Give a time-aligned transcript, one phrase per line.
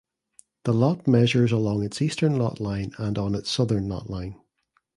[0.63, 4.35] The lot measures along its eastern lot line and on its southern lot line.